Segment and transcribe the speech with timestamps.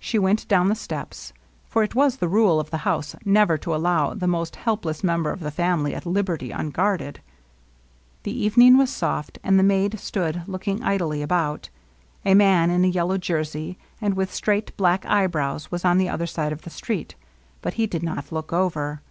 [0.00, 1.32] She went down the steps;
[1.64, 5.04] for it was the rule of the house never to al low the most helpless
[5.04, 6.72] member of the family at liberty «ng^ed.
[6.72, 6.72] T,^ ^^™ .of,
[8.52, 9.40] J^
[9.94, 11.70] rZ stood looking idly about.
[12.24, 16.26] A man in a yellow jersey, and with straight, black eyebrows, was on the other
[16.26, 17.14] side of the street;
[17.62, 19.02] but he did not look over.